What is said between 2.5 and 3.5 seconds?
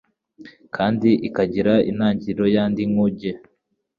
yandi nkuge